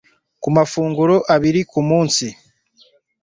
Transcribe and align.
Ya 0.43 0.49
mafunguro 0.55 1.15
abiri 1.33 1.61
ku 1.71 1.79
munsi 1.89 2.25